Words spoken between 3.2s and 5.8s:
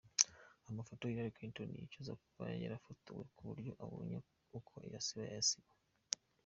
ku buryo abonye uko ayasiba yayasiba.